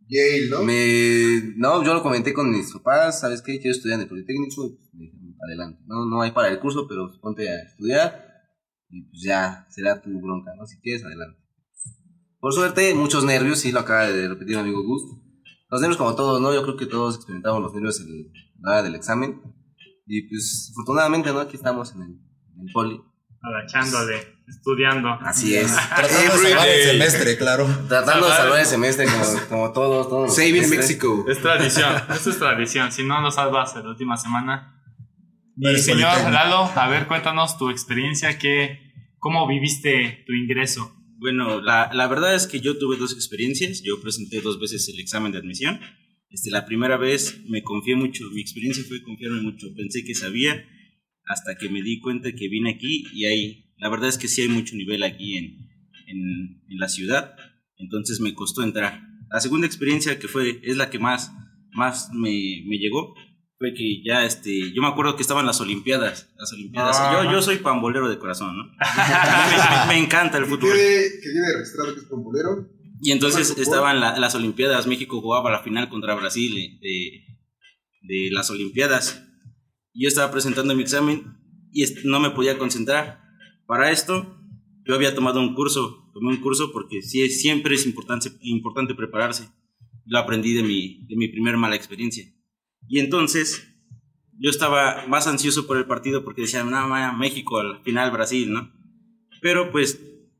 Yale, 0.07 0.49
¿no? 0.51 0.63
Me, 0.63 1.53
no, 1.57 1.83
yo 1.83 1.95
lo 1.95 2.03
comenté 2.03 2.31
con 2.31 2.51
mis 2.51 2.71
papás, 2.71 3.21
¿sabes 3.21 3.41
qué? 3.41 3.59
Quiero 3.59 3.71
estudiar 3.75 3.95
en 3.97 4.03
el 4.03 4.07
Politécnico. 4.07 4.69
pues, 4.77 4.93
me 4.93 5.05
dijeron, 5.05 5.35
adelante. 5.47 5.81
No, 5.87 6.05
no 6.05 6.21
hay 6.21 6.29
para 6.29 6.49
el 6.49 6.59
curso, 6.59 6.85
pero 6.87 7.11
ponte 7.19 7.49
a 7.49 7.63
estudiar. 7.63 8.23
Y 8.89 9.01
pues 9.09 9.23
ya, 9.23 9.65
será 9.71 9.99
tu 9.99 10.09
bronca, 10.21 10.51
¿no? 10.55 10.67
Si 10.67 10.77
quieres, 10.79 11.03
adelante. 11.03 11.39
Por 12.39 12.53
suerte, 12.53 12.93
muchos 12.93 13.23
nervios, 13.23 13.59
sí, 13.59 13.71
lo 13.71 13.79
acaba 13.79 14.07
de 14.11 14.27
repetir 14.27 14.57
mi 14.57 14.61
amigo 14.61 14.83
Gus. 14.83 15.03
Los 15.71 15.79
nervios 15.79 15.97
como 15.97 16.15
todos, 16.15 16.41
¿no? 16.41 16.53
Yo 16.53 16.63
creo 16.63 16.75
que 16.75 16.85
todos 16.85 17.15
experimentamos 17.15 17.61
los 17.61 17.73
nervios 17.73 18.01
en 18.01 18.29
la 18.59 18.71
hora 18.71 18.83
del 18.83 18.93
examen. 18.95 19.41
Y 20.05 20.27
pues, 20.27 20.69
afortunadamente, 20.73 21.31
¿no? 21.31 21.39
Aquí 21.39 21.55
estamos 21.55 21.93
en 21.95 22.01
el, 22.01 22.09
en 22.09 22.67
el 22.67 22.73
poli. 22.73 23.01
Agachándole, 23.41 24.35
estudiando. 24.49 25.09
Así 25.21 25.55
es. 25.57 25.73
Tratando 25.73 26.37
de 26.37 26.49
salvar 26.49 26.67
el 26.67 26.83
semestre, 26.83 27.37
claro. 27.37 27.67
Tratando 27.87 28.27
de 28.27 28.33
salvar 28.33 28.59
el 28.59 28.65
semestre 28.65 29.05
como, 29.05 29.47
como 29.47 29.71
todos, 29.71 30.09
todos. 30.09 30.35
Saving. 30.35 30.69
Mexico. 30.69 31.25
Es 31.29 31.41
tradición, 31.41 31.95
esto 32.09 32.29
es 32.31 32.37
tradición. 32.37 32.91
Si 32.91 33.05
no 33.05 33.21
lo 33.21 33.31
salvas 33.31 33.73
en 33.77 33.83
la 33.83 33.89
última 33.91 34.17
semana. 34.17 34.77
Y 35.55 35.77
señor. 35.77 36.31
Lalo, 36.31 36.69
a 36.75 36.87
ver, 36.89 37.07
cuéntanos 37.07 37.57
tu 37.57 37.69
experiencia, 37.69 38.37
que, 38.37 38.77
cómo 39.19 39.47
viviste 39.47 40.25
tu 40.27 40.33
ingreso. 40.33 41.00
Bueno, 41.21 41.61
la, 41.61 41.91
la 41.93 42.07
verdad 42.07 42.33
es 42.33 42.47
que 42.47 42.61
yo 42.61 42.79
tuve 42.79 42.97
dos 42.97 43.13
experiencias. 43.13 43.83
Yo 43.83 44.01
presenté 44.01 44.41
dos 44.41 44.59
veces 44.59 44.89
el 44.89 44.99
examen 44.99 45.31
de 45.31 45.37
admisión. 45.37 45.79
Este, 46.31 46.49
la 46.49 46.65
primera 46.65 46.97
vez 46.97 47.43
me 47.47 47.61
confié 47.61 47.95
mucho, 47.95 48.27
mi 48.31 48.41
experiencia 48.41 48.83
fue 48.83 49.03
confiarme 49.03 49.39
mucho. 49.41 49.67
Pensé 49.75 50.03
que 50.03 50.15
sabía 50.15 50.65
hasta 51.25 51.57
que 51.59 51.69
me 51.69 51.83
di 51.83 51.99
cuenta 51.99 52.31
que 52.31 52.49
vine 52.49 52.71
aquí 52.71 53.03
y 53.13 53.25
hay, 53.25 53.71
la 53.77 53.89
verdad 53.89 54.09
es 54.09 54.17
que 54.17 54.27
sí 54.27 54.41
hay 54.41 54.47
mucho 54.47 54.75
nivel 54.75 55.03
aquí 55.03 55.37
en, 55.37 55.69
en, 56.07 56.63
en 56.67 56.77
la 56.79 56.89
ciudad. 56.89 57.35
Entonces 57.77 58.19
me 58.19 58.33
costó 58.33 58.63
entrar. 58.63 59.03
La 59.31 59.41
segunda 59.41 59.67
experiencia 59.67 60.17
que 60.17 60.27
fue, 60.27 60.59
es 60.63 60.75
la 60.75 60.89
que 60.89 60.97
más, 60.97 61.31
más 61.71 62.09
me, 62.13 62.63
me 62.65 62.79
llegó, 62.79 63.13
fue 63.61 63.75
que 63.75 64.01
ya, 64.03 64.25
este, 64.25 64.73
yo 64.73 64.81
me 64.81 64.87
acuerdo 64.87 65.15
que 65.15 65.21
estaban 65.21 65.45
las 65.45 65.61
Olimpiadas. 65.61 66.27
Las 66.35 66.51
Olimpiadas. 66.51 66.97
Ah. 66.99 67.21
Yo, 67.25 67.31
yo 67.31 67.41
soy 67.43 67.57
pambolero 67.57 68.09
de 68.09 68.17
corazón, 68.17 68.57
¿no? 68.57 68.63
me, 69.87 69.93
me- 69.93 69.99
encanta 70.03 70.39
el 70.39 70.45
fútbol. 70.45 70.71
que 70.71 71.53
registrado 71.57 71.93
que 71.93 71.99
es 71.99 72.05
pombolero. 72.07 72.67
Y 73.03 73.11
entonces 73.11 73.55
estaban 73.55 73.99
la- 73.99 74.17
las 74.17 74.33
Olimpiadas, 74.33 74.87
México 74.87 75.21
jugaba 75.21 75.51
la 75.51 75.61
final 75.61 75.89
contra 75.89 76.15
Brasil 76.15 76.57
eh, 76.57 76.79
de, 76.81 77.21
de 78.25 78.31
las 78.31 78.49
Olimpiadas. 78.49 79.23
Yo 79.93 80.07
estaba 80.07 80.31
presentando 80.31 80.73
mi 80.73 80.81
examen 80.81 81.37
y 81.71 81.85
no 82.05 82.19
me 82.19 82.31
podía 82.31 82.57
concentrar. 82.57 83.21
Para 83.67 83.91
esto, 83.91 84.37
yo 84.85 84.95
había 84.95 85.13
tomado 85.13 85.39
un 85.39 85.53
curso, 85.53 86.09
tomé 86.15 86.29
un 86.29 86.41
curso 86.41 86.71
porque 86.71 87.03
sí, 87.03 87.29
siempre 87.29 87.75
es 87.75 87.85
importante, 87.85 88.31
importante 88.41 88.95
prepararse. 88.95 89.49
Lo 90.05 90.17
aprendí 90.17 90.55
de 90.55 90.63
mi, 90.63 91.05
de 91.07 91.15
mi 91.15 91.27
primer 91.27 91.57
mala 91.57 91.75
experiencia. 91.75 92.25
Y 92.87 92.99
entonces, 92.99 93.67
yo 94.37 94.49
estaba 94.49 95.05
más 95.07 95.27
ansioso 95.27 95.67
por 95.67 95.77
el 95.77 95.85
partido 95.85 96.23
porque 96.23 96.41
decía, 96.43 96.63
no, 96.63 96.87
ma, 96.87 97.13
México, 97.13 97.59
al 97.59 97.81
final 97.83 98.11
Brasil, 98.11 98.51
¿no? 98.51 98.71
Pero 99.41 99.71
pues 99.71 99.99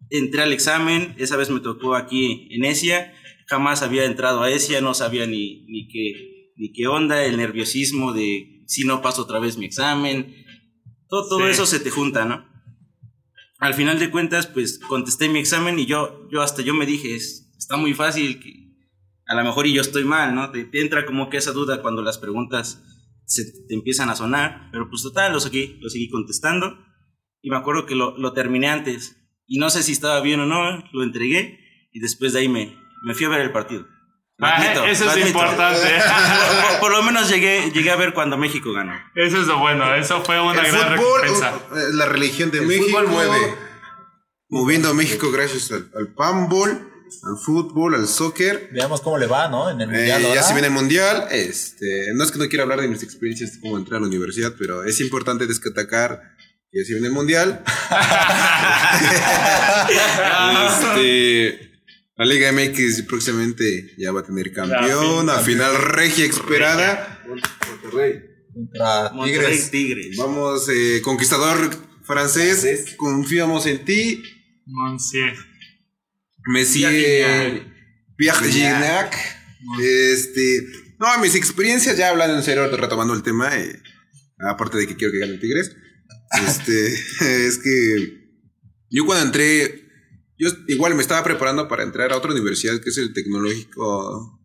entré 0.09 0.41
al 0.41 0.51
examen, 0.53 1.15
esa 1.17 1.37
vez 1.37 1.49
me 1.49 1.59
tocó 1.59 1.95
aquí 1.95 2.47
en 2.51 2.65
ESIA, 2.65 3.13
jamás 3.47 3.81
había 3.81 4.05
entrado 4.05 4.41
a 4.43 4.51
ESIA, 4.51 4.81
no 4.81 4.93
sabía 4.93 5.25
ni, 5.27 5.65
ni, 5.67 5.87
qué, 5.87 6.51
ni 6.57 6.71
qué 6.73 6.87
onda, 6.87 7.23
el 7.25 7.37
nerviosismo 7.37 8.11
de 8.13 8.63
si 8.67 8.83
no 8.85 9.01
paso 9.01 9.23
otra 9.23 9.39
vez 9.39 9.57
mi 9.57 9.65
examen, 9.65 10.35
todo, 11.07 11.27
todo 11.29 11.39
Sí. 11.45 11.51
eso 11.51 11.65
se 11.65 11.79
te 11.79 11.89
junta, 11.89 12.25
¿no? 12.25 12.45
Al 13.59 13.73
final 13.75 13.99
de 13.99 14.09
cuentas, 14.09 14.47
pues 14.47 14.79
contesté 14.79 15.29
mi 15.29 15.39
examen 15.39 15.77
y 15.77 15.85
yo, 15.85 16.27
yo 16.31 16.41
hasta 16.41 16.61
yo 16.61 16.73
me 16.73 16.85
dije, 16.85 17.15
es- 17.15 17.51
está 17.57 17.77
muy 17.77 17.93
fácil, 17.93 18.39
que 18.39 18.70
a 19.31 19.35
lo 19.35 19.43
mejor 19.43 19.65
y 19.67 19.73
yo 19.73 19.81
estoy 19.81 20.03
mal, 20.03 20.35
¿no? 20.35 20.51
Te, 20.51 20.65
te 20.65 20.81
entra 20.81 21.05
como 21.05 21.29
que 21.29 21.37
esa 21.37 21.51
duda 21.51 21.81
cuando 21.81 22.01
las 22.01 22.17
preguntas 22.17 22.83
se 23.25 23.43
te 23.67 23.73
empiezan 23.73 24.09
a 24.09 24.15
sonar, 24.15 24.69
pero 24.71 24.89
pues 24.89 25.01
total, 25.03 25.31
lo 25.31 25.39
seguí, 25.39 25.77
lo 25.81 25.89
seguí 25.89 26.09
contestando 26.09 26.77
y 27.41 27.49
me 27.49 27.57
acuerdo 27.57 27.85
que 27.85 27.95
lo, 27.95 28.17
lo 28.17 28.33
terminé 28.33 28.67
antes 28.69 29.15
y 29.47 29.57
no 29.57 29.69
sé 29.69 29.83
si 29.83 29.93
estaba 29.93 30.19
bien 30.21 30.39
o 30.41 30.45
no, 30.45 30.83
lo 30.91 31.03
entregué 31.03 31.59
y 31.93 31.99
después 31.99 32.33
de 32.33 32.39
ahí 32.39 32.49
me, 32.49 32.77
me 33.03 33.13
fui 33.13 33.25
a 33.25 33.29
ver 33.29 33.41
el 33.41 33.51
partido. 33.51 33.87
Ah, 34.43 34.57
admito, 34.57 34.83
eso 34.85 35.09
es 35.13 35.27
importante. 35.27 35.87
Por, 36.71 36.79
por- 36.79 36.91
lo 36.91 37.03
menos 37.03 37.29
llegué, 37.29 37.69
llegué 37.71 37.91
a 37.91 37.95
ver 37.95 38.13
cuando 38.13 38.37
México 38.39 38.73
ganó. 38.73 38.93
Eso 39.15 39.39
es 39.39 39.45
lo 39.47 39.59
bueno, 39.59 39.93
eso 39.95 40.21
fue 40.23 40.41
una 40.41 40.61
El 40.65 40.71
gran 40.71 40.97
fútbol, 40.97 41.21
recompensa. 41.21 41.55
eh, 41.75 41.93
la 41.93 42.05
religión 42.07 42.49
de 42.49 42.57
El 42.59 42.65
México, 42.67 43.01
mueve. 43.07 43.55
moviendo 44.49 44.89
a 44.89 44.93
México 44.93 45.31
gracias 45.31 45.71
al, 45.71 45.89
al 45.95 46.13
panball, 46.15 46.90
al 47.23 47.37
fútbol, 47.37 47.95
al 47.95 48.07
soccer. 48.07 48.69
Veamos 48.73 49.01
cómo 49.01 49.17
le 49.17 49.27
va, 49.27 49.47
¿no? 49.49 49.69
En 49.69 49.81
el 49.81 49.89
Eh, 49.89 49.93
mundial. 49.97 50.21
ya 50.33 50.43
se 50.43 50.53
viene 50.53 50.67
el 50.67 50.73
mundial. 50.73 51.27
Este, 51.31 52.07
no 52.15 52.23
es 52.23 52.31
que 52.31 52.39
no 52.39 52.47
quiera 52.47 52.63
hablar 52.63 52.81
de 52.81 52.87
mis 52.87 53.03
experiencias 53.03 53.57
como 53.61 53.77
entré 53.77 53.97
a 53.97 53.99
la 53.99 54.07
universidad, 54.07 54.53
pero 54.57 54.83
es 54.83 54.99
importante 55.01 55.45
destacar 55.47 56.21
que 56.71 56.79
ya 56.79 56.85
se 56.85 56.93
viene 56.93 57.07
el 57.07 57.13
mundial. 57.13 57.63
este, 60.69 61.71
la 62.15 62.25
Liga 62.25 62.51
MX 62.51 63.03
próximamente 63.03 63.93
ya 63.97 64.11
va 64.11 64.21
a 64.21 64.23
tener 64.23 64.51
campeón, 64.53 65.29
a 65.29 65.39
final 65.39 65.75
regia 65.77 66.25
esperada. 66.25 67.21
Monterrey. 67.27 68.21
Contra 68.53 69.11
Tigres. 69.23 69.71
Tigres. 69.71 70.17
Vamos, 70.17 70.67
eh, 70.69 71.01
conquistador 71.03 71.57
francés, 72.03 72.61
Francés. 72.61 72.95
confiamos 72.97 73.65
en 73.65 73.85
ti. 73.85 74.21
Monsieur. 74.65 75.33
Messi, 76.45 76.85
Gignac. 78.17 79.15
Este, 79.79 80.67
no, 80.99 81.19
mis 81.21 81.35
experiencias, 81.35 81.97
ya 81.97 82.09
hablando 82.09 82.37
en 82.37 82.43
serio, 82.43 82.67
retomando 82.75 83.13
el 83.13 83.23
tema, 83.23 83.57
eh, 83.57 83.81
aparte 84.39 84.77
de 84.77 84.87
que 84.87 84.95
quiero 84.95 85.11
que 85.11 85.19
gane 85.19 85.37
Tigres, 85.37 85.75
este, 86.47 87.45
es 87.45 87.57
que 87.59 88.21
yo 88.89 89.05
cuando 89.05 89.25
entré, 89.25 89.89
yo 90.37 90.49
igual 90.67 90.95
me 90.95 91.01
estaba 91.01 91.23
preparando 91.23 91.67
para 91.67 91.83
entrar 91.83 92.11
a 92.11 92.17
otra 92.17 92.31
universidad 92.31 92.79
que 92.81 92.89
es 92.89 92.97
el 92.97 93.13
Tecnológico 93.13 94.39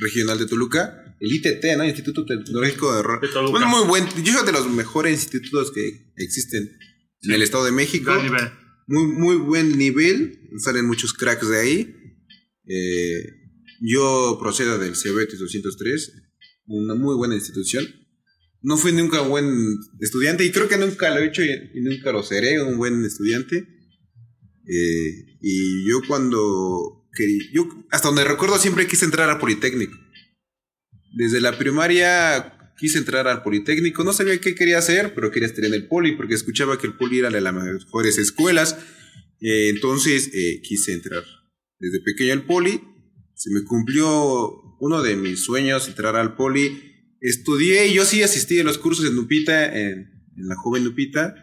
Regional 0.00 0.38
de 0.38 0.46
Toluca, 0.46 1.16
el 1.20 1.32
ITT, 1.32 1.76
¿no? 1.76 1.84
Instituto 1.84 2.24
Tecnológico 2.24 2.92
de, 2.92 3.26
De 3.26 3.32
Toluca. 3.32 3.52
Bueno, 3.52 3.68
muy 3.68 3.86
buen, 3.86 4.06
yo 4.24 4.32
soy 4.32 4.46
de 4.46 4.52
los 4.52 4.68
mejores 4.70 5.12
institutos 5.12 5.70
que 5.70 6.12
existen 6.16 6.78
en 7.22 7.30
el 7.30 7.42
Estado 7.42 7.64
de 7.64 7.72
México 7.72 8.10
Gran 8.12 8.24
nivel. 8.24 8.61
Muy, 8.86 9.06
muy 9.06 9.36
buen 9.36 9.78
nivel. 9.78 10.50
Salen 10.58 10.86
muchos 10.86 11.12
cracks 11.12 11.48
de 11.48 11.58
ahí. 11.58 11.96
Eh, 12.66 13.42
yo 13.80 14.38
procedo 14.40 14.78
del 14.78 14.94
Cebetis 14.94 15.40
203, 15.40 16.12
una 16.66 16.94
muy 16.94 17.16
buena 17.16 17.34
institución. 17.34 17.84
No 18.62 18.76
fui 18.76 18.92
nunca 18.92 19.22
un 19.22 19.30
buen 19.30 19.78
estudiante 20.00 20.44
y 20.44 20.52
creo 20.52 20.68
que 20.68 20.76
nunca 20.76 21.10
lo 21.10 21.20
he 21.20 21.26
hecho 21.26 21.42
y, 21.42 21.80
nunca 21.80 22.12
lo 22.12 22.22
seré 22.22 22.62
un 22.62 22.76
buen 22.76 23.04
estudiante. 23.04 23.66
Eh, 24.68 25.38
y 25.40 25.88
yo 25.88 26.00
cuando 26.06 27.08
quería, 27.12 27.42
yo 27.52 27.68
hasta 27.90 28.08
donde 28.08 28.24
recuerdo 28.24 28.56
siempre 28.58 28.86
quise 28.86 29.04
entrar 29.04 29.28
al 29.28 29.40
Politécnico. 29.40 29.98
Desde 31.14 31.40
la 31.40 31.58
primaria 31.58 32.61
quise 32.82 32.98
entrar 32.98 33.28
al 33.28 33.44
Politécnico, 33.44 34.02
no 34.02 34.12
sabía 34.12 34.40
qué 34.40 34.56
quería 34.56 34.78
hacer, 34.78 35.14
pero 35.14 35.30
quería 35.30 35.46
estar 35.46 35.64
en 35.64 35.72
el 35.72 35.86
Poli 35.86 36.16
porque 36.16 36.34
escuchaba 36.34 36.78
que 36.78 36.88
el 36.88 36.94
Poli 36.94 37.20
era 37.20 37.30
de 37.30 37.40
las 37.40 37.54
mejores 37.54 38.18
escuelas. 38.18 38.76
Eh, 39.40 39.68
entonces 39.68 40.30
eh, 40.34 40.60
quise 40.64 40.92
entrar. 40.92 41.22
Desde 41.78 42.00
pequeño 42.00 42.32
al 42.32 42.44
Poli, 42.44 42.80
se 43.36 43.50
me 43.52 43.62
cumplió 43.62 44.76
uno 44.80 45.00
de 45.00 45.14
mis 45.14 45.44
sueños, 45.44 45.86
entrar 45.86 46.16
al 46.16 46.34
Poli. 46.34 47.06
Estudié, 47.20 47.92
yo 47.92 48.04
sí 48.04 48.24
asistí 48.24 48.58
a 48.58 48.64
los 48.64 48.78
cursos 48.78 49.06
en 49.06 49.14
Nupita, 49.14 49.64
en, 49.64 49.98
en 50.36 50.48
la 50.48 50.56
joven 50.56 50.82
Nupita, 50.82 51.36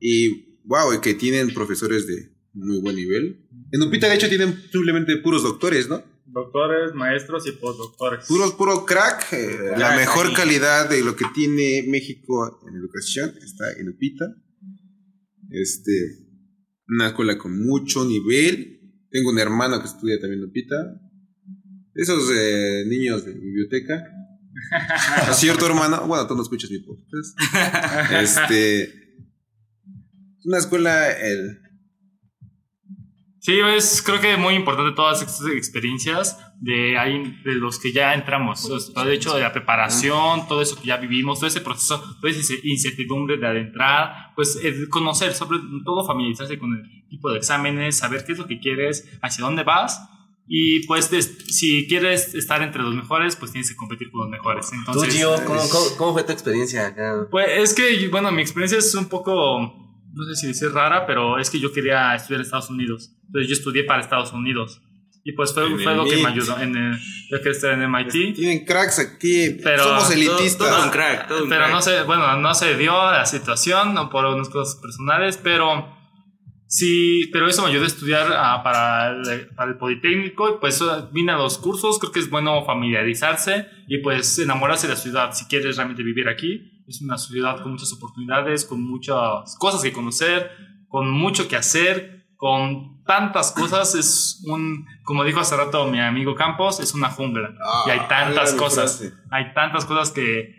y 0.00 0.58
wow, 0.64 1.00
que 1.00 1.14
tienen 1.14 1.54
profesores 1.54 2.08
de 2.08 2.34
muy 2.54 2.80
buen 2.80 2.96
nivel. 2.96 3.46
En 3.70 3.78
Nupita, 3.78 4.08
de 4.08 4.16
hecho, 4.16 4.28
tienen 4.28 4.60
simplemente 4.72 5.16
puros 5.18 5.44
doctores, 5.44 5.88
¿no? 5.88 6.02
Doctores, 6.32 6.94
maestros 6.94 7.46
y 7.46 7.52
postdoctores. 7.52 8.26
Puros, 8.26 8.54
puro 8.54 8.86
crack. 8.86 9.32
eh, 9.32 9.58
la 9.76 9.96
mejor 9.96 10.28
ahí. 10.28 10.34
calidad 10.34 10.88
de 10.88 11.04
lo 11.04 11.14
que 11.14 11.26
tiene 11.34 11.84
México 11.88 12.60
en 12.66 12.74
educación 12.76 13.34
está 13.44 13.70
en 13.78 13.90
Upita. 13.90 14.24
Este, 15.50 15.92
una 16.88 17.08
escuela 17.08 17.36
con 17.36 17.62
mucho 17.62 18.04
nivel. 18.06 18.80
Tengo 19.10 19.30
un 19.30 19.38
hermano 19.38 19.78
que 19.80 19.88
estudia 19.88 20.18
también 20.18 20.40
en 20.42 20.48
Upita. 20.48 20.76
Esos 21.94 22.30
eh, 22.34 22.84
niños 22.86 23.26
de 23.26 23.34
biblioteca. 23.34 24.02
A 25.28 25.34
cierto 25.34 25.66
hermano, 25.66 26.06
bueno, 26.06 26.26
tú 26.26 26.34
no 26.34 26.42
escuchas 26.42 26.70
mi 26.70 26.78
podcast. 26.78 27.38
Este, 28.22 28.90
una 30.44 30.58
escuela, 30.58 31.12
el, 31.12 31.61
Sí, 33.42 33.58
es 33.58 34.02
creo 34.02 34.20
que 34.20 34.36
muy 34.36 34.54
importante 34.54 34.94
todas 34.94 35.20
estas 35.20 35.44
experiencias 35.48 36.38
de 36.60 36.96
ahí, 36.96 37.40
de 37.44 37.56
los 37.56 37.80
que 37.80 37.92
ya 37.92 38.14
entramos. 38.14 38.64
O 38.70 38.78
sea, 38.78 38.94
todo 38.94 39.04
el 39.04 39.10
hecho 39.10 39.34
de 39.34 39.40
la 39.40 39.52
preparación, 39.52 40.46
todo 40.46 40.62
eso 40.62 40.80
que 40.80 40.86
ya 40.86 40.96
vivimos, 40.96 41.40
todo 41.40 41.48
ese 41.48 41.60
proceso, 41.60 42.00
toda 42.20 42.32
esa 42.32 42.54
incertidumbre 42.62 43.38
de 43.38 43.46
adentrar, 43.48 44.32
pues 44.36 44.56
conocer, 44.90 45.34
sobre 45.34 45.58
todo 45.84 46.06
familiarizarse 46.06 46.56
con 46.56 46.72
el 46.72 47.08
tipo 47.08 47.32
de 47.32 47.38
exámenes, 47.38 47.98
saber 47.98 48.24
qué 48.24 48.30
es 48.30 48.38
lo 48.38 48.46
que 48.46 48.60
quieres, 48.60 49.10
hacia 49.20 49.44
dónde 49.44 49.64
vas. 49.64 50.00
Y 50.46 50.86
pues 50.86 51.10
si 51.48 51.88
quieres 51.88 52.36
estar 52.36 52.62
entre 52.62 52.82
los 52.82 52.94
mejores, 52.94 53.34
pues 53.34 53.50
tienes 53.50 53.68
que 53.68 53.74
competir 53.74 54.12
con 54.12 54.20
los 54.20 54.30
mejores. 54.30 54.70
Tú, 54.70 54.76
Entonces, 54.76 55.16
Gio, 55.16 55.34
¿cómo, 55.44 55.60
cómo, 55.68 55.84
cómo 55.98 56.12
fue 56.12 56.22
tu 56.22 56.30
experiencia 56.30 56.86
acá? 56.86 57.26
pues 57.28 57.48
es 57.50 57.74
que, 57.74 58.06
bueno, 58.08 58.30
mi 58.30 58.42
experiencia 58.42 58.78
es 58.78 58.94
un 58.94 59.06
poco, 59.06 59.91
no 60.12 60.24
sé 60.24 60.36
si 60.36 60.46
decir 60.48 60.70
rara, 60.72 61.06
pero 61.06 61.38
es 61.38 61.50
que 61.50 61.58
yo 61.60 61.72
quería 61.72 62.14
estudiar 62.14 62.40
en 62.40 62.44
Estados 62.46 62.70
Unidos. 62.70 63.10
Entonces 63.26 63.48
yo 63.48 63.54
estudié 63.54 63.84
para 63.84 64.02
Estados 64.02 64.32
Unidos. 64.32 64.80
Y 65.24 65.32
pues 65.32 65.54
fue, 65.54 65.68
fue 65.78 65.94
lo 65.94 66.04
que 66.04 66.16
me 66.16 66.26
ayudó. 66.28 66.58
En 66.58 66.76
el, 66.76 66.98
yo 67.30 67.38
quería 67.38 67.52
estar 67.52 67.72
en 67.72 67.90
MIT. 67.90 68.34
tienen 68.34 68.64
cracks 68.64 68.98
aquí. 68.98 69.56
Pero 69.62 69.84
somos 69.84 70.10
elitistas. 70.10 70.68
Todo 70.68 70.84
un 70.84 70.90
crack, 70.90 71.28
todo 71.28 71.44
un 71.44 71.48
Pero 71.48 71.62
crack. 71.62 71.72
no 71.72 71.82
se, 71.82 72.02
bueno, 72.02 72.36
no 72.38 72.54
se 72.54 72.76
dio 72.76 72.92
la 72.92 73.24
situación, 73.24 73.94
no 73.94 74.10
por 74.10 74.24
unas 74.24 74.48
cosas 74.48 74.80
personales, 74.80 75.38
pero 75.40 76.01
sí, 76.72 77.28
pero 77.32 77.46
eso 77.48 77.62
me 77.62 77.68
ayudó 77.68 77.84
a 77.84 77.86
estudiar 77.86 78.32
ah, 78.34 78.62
para, 78.64 79.10
el, 79.10 79.48
para 79.54 79.70
el 79.72 79.76
Politécnico. 79.76 80.48
Y 80.48 80.58
pues 80.60 80.80
ah, 80.82 81.08
vine 81.12 81.32
a 81.32 81.36
los 81.36 81.58
cursos, 81.58 81.98
creo 81.98 82.12
que 82.12 82.20
es 82.20 82.30
bueno 82.30 82.64
familiarizarse 82.64 83.66
y 83.88 83.98
pues 83.98 84.38
enamorarse 84.38 84.86
de 84.86 84.94
la 84.94 84.98
ciudad. 84.98 85.32
Si 85.34 85.44
quieres 85.46 85.76
realmente 85.76 86.02
vivir 86.02 86.28
aquí, 86.28 86.82
es 86.88 87.02
una 87.02 87.18
ciudad 87.18 87.62
con 87.62 87.72
muchas 87.72 87.92
oportunidades, 87.92 88.64
con 88.64 88.82
muchas 88.82 89.56
cosas 89.58 89.82
que 89.82 89.92
conocer, 89.92 90.50
con 90.88 91.10
mucho 91.10 91.46
que 91.46 91.56
hacer, 91.56 92.26
con 92.36 93.02
tantas 93.04 93.52
cosas. 93.52 93.94
Es 93.94 94.42
un, 94.46 94.86
como 95.04 95.24
dijo 95.24 95.40
hace 95.40 95.56
rato 95.56 95.86
mi 95.86 96.00
amigo 96.00 96.34
Campos, 96.34 96.80
es 96.80 96.94
una 96.94 97.10
jungla. 97.10 97.54
y 97.86 97.90
hay 97.90 97.98
Ah, 98.00 98.08
tantas 98.08 98.54
cosas 98.54 99.12
hay 99.30 99.52
tantas 99.54 99.84
cosas 99.84 100.10
que, 100.10 100.54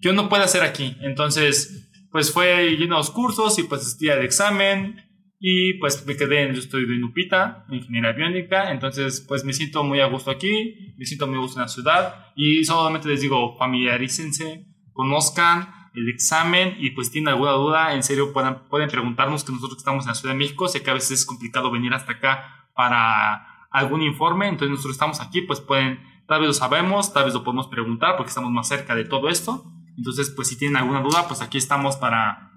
que 0.00 0.08
uno 0.08 0.28
puede 0.28 0.42
hacer 0.44 0.62
aquí. 0.62 0.96
Entonces, 1.02 1.88
pues 2.10 2.32
fue 2.32 2.76
yendo 2.76 2.96
a 2.96 2.98
los 2.98 3.10
cursos 3.10 3.58
y 3.58 3.62
pues 3.62 3.96
al 4.10 4.22
examen 4.22 5.11
y 5.44 5.74
pues 5.74 6.06
me 6.06 6.16
quedé 6.16 6.44
en, 6.44 6.54
yo 6.54 6.60
estoy 6.60 6.84
en 6.84 7.02
Upita, 7.02 7.66
ingeniería 7.68 8.12
biónica, 8.12 8.70
entonces 8.70 9.20
pues 9.26 9.44
me 9.44 9.52
siento 9.52 9.82
muy 9.82 9.98
a 9.98 10.06
gusto 10.06 10.30
aquí, 10.30 10.94
me 10.96 11.04
siento 11.04 11.26
muy 11.26 11.36
a 11.36 11.40
gusto 11.40 11.58
en 11.58 11.62
la 11.62 11.68
ciudad 11.68 12.26
y 12.36 12.64
solamente 12.64 13.08
les 13.08 13.22
digo, 13.22 13.56
familiarícense, 13.58 14.64
conozcan 14.92 15.90
el 15.96 16.08
examen 16.08 16.76
y 16.78 16.90
pues 16.90 17.10
tienen 17.10 17.30
alguna 17.30 17.50
duda, 17.52 17.92
en 17.92 18.04
serio 18.04 18.32
pueden, 18.32 18.54
pueden 18.70 18.88
preguntarnos 18.88 19.42
que 19.42 19.50
nosotros 19.50 19.78
estamos 19.78 20.04
en 20.04 20.10
la 20.10 20.14
Ciudad 20.14 20.32
de 20.32 20.38
México, 20.38 20.68
sé 20.68 20.80
que 20.80 20.90
a 20.90 20.94
veces 20.94 21.10
es 21.10 21.26
complicado 21.26 21.72
venir 21.72 21.92
hasta 21.92 22.12
acá 22.12 22.68
para 22.76 23.66
algún 23.72 24.00
informe, 24.00 24.46
entonces 24.46 24.70
nosotros 24.70 24.92
estamos 24.92 25.20
aquí, 25.20 25.42
pues 25.42 25.58
pueden, 25.58 25.98
tal 26.28 26.38
vez 26.38 26.46
lo 26.46 26.54
sabemos, 26.54 27.12
tal 27.12 27.24
vez 27.24 27.34
lo 27.34 27.42
podemos 27.42 27.66
preguntar 27.66 28.16
porque 28.16 28.28
estamos 28.28 28.52
más 28.52 28.68
cerca 28.68 28.94
de 28.94 29.06
todo 29.06 29.28
esto, 29.28 29.64
entonces 29.98 30.30
pues 30.30 30.46
si 30.46 30.56
tienen 30.56 30.76
alguna 30.76 31.00
duda, 31.00 31.26
pues 31.26 31.42
aquí 31.42 31.58
estamos 31.58 31.96
para 31.96 32.52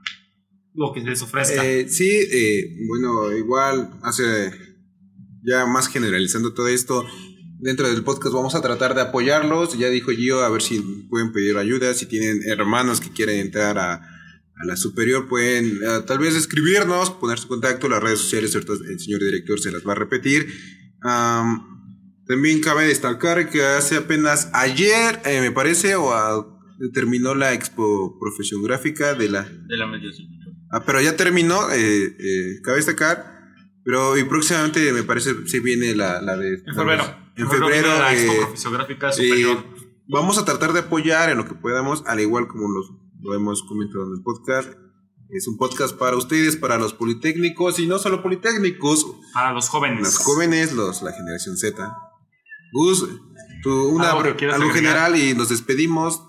lo 0.76 0.92
que 0.94 1.02
les 1.02 1.22
ofrezca. 1.22 1.66
Eh, 1.66 1.88
sí, 1.90 2.10
eh, 2.10 2.76
bueno, 2.88 3.32
igual 3.36 3.98
hace 4.04 4.52
ya 5.44 5.66
más 5.66 5.88
generalizando 5.88 6.54
todo 6.54 6.68
esto, 6.68 7.06
dentro 7.60 7.88
del 7.90 8.04
podcast 8.04 8.34
vamos 8.34 8.56
a 8.56 8.62
tratar 8.62 8.96
de 8.96 9.02
apoyarlos. 9.02 9.78
Ya 9.78 9.90
dijo 9.90 10.12
Gio, 10.12 10.42
a 10.42 10.50
ver 10.50 10.62
si 10.62 10.80
pueden 11.10 11.32
pedir 11.32 11.58
ayuda, 11.58 11.94
si 11.94 12.06
tienen 12.08 12.42
hermanos 12.48 13.00
que 13.00 13.12
quieren 13.12 13.40
entrar 13.40 13.78
a, 13.78 13.94
a 13.96 14.66
la 14.66 14.76
superior, 14.76 15.28
pueden 15.28 15.66
eh, 15.84 16.02
tal 16.08 16.20
vez 16.20 16.36
escribirnos, 16.36 17.12
poner 17.12 17.38
su 17.40 17.48
contacto, 17.48 17.88
las 17.90 18.02
redes 18.04 18.20
sociales, 18.20 18.54
ahorita 18.56 18.74
el 18.90 19.00
señor 19.00 19.22
director 19.22 19.60
se 19.60 19.72
las 19.72 19.86
va 19.88 19.92
a 19.94 19.96
repetir. 19.96 20.48
Am, 21.02 21.64
también 22.28 22.60
cabe 22.60 22.88
destacar 22.88 23.50
que 23.52 23.64
hace 23.64 23.98
apenas 23.98 24.50
ayer, 24.54 25.22
eh, 25.26 25.42
me 25.42 25.52
parece, 25.52 25.96
o 25.96 26.12
a- 26.12 26.52
terminó 26.94 27.36
la 27.36 27.54
expo 27.54 28.18
profesión 28.20 28.62
gráfica 28.64 29.14
de 29.14 29.30
la 29.30 29.44
De 29.44 29.78
la 29.78 29.88
media 29.88 30.12
superior. 30.12 30.35
Ah, 30.76 30.84
pero 30.86 31.00
ya 31.00 31.16
terminó, 31.16 31.72
eh, 31.72 32.18
eh, 32.20 32.62
cabe 32.62 32.78
destacar. 32.78 33.34
Pero 33.86 34.18
y 34.18 34.26
próximamente 34.26 34.92
me 34.92 35.04
parece 35.04 35.48
si 35.48 35.60
viene 35.62 35.96
la, 35.96 36.22
la 36.22 36.36
de. 36.36 36.56
en 36.56 36.76
febrero. 36.76 37.04
En 37.38 37.50
febrero. 37.50 37.88
la 37.88 38.14
vamos 40.10 40.38
a 40.38 40.44
tratar 40.44 40.74
de 40.74 40.82
apoyar 40.82 41.30
en 41.30 41.38
lo 41.38 41.46
que 41.46 41.54
podamos, 41.54 42.04
al 42.08 42.20
igual 42.20 42.50
como 42.50 42.68
los, 42.68 42.92
lo 43.22 43.34
hemos 43.36 43.64
comentado 43.64 44.06
en 44.06 44.18
el 44.18 44.22
podcast. 44.22 44.70
Es 45.30 45.48
un 45.48 45.58
podcast 45.58 45.96
para 45.98 46.18
ustedes, 46.18 46.58
para 46.58 46.78
los 46.78 46.94
politécnicos 46.94 47.80
y 47.80 47.88
no 47.88 47.98
solo 47.98 48.22
politécnicos, 48.22 49.08
Para 49.34 49.54
los 49.54 49.70
jóvenes. 49.70 50.02
los 50.02 50.18
jóvenes, 50.18 50.74
los, 50.74 51.02
la 51.04 51.14
generación 51.14 51.56
Z. 51.56 51.96
Gus, 52.74 53.08
tú, 53.64 53.90
una, 53.90 54.12
¿Algo 54.12 54.24
que 54.24 54.36
quieras 54.36 54.58
algo 54.58 54.72
general 54.72 55.16
y 55.16 55.34
nos 55.36 55.50
despedimos. 55.50 56.22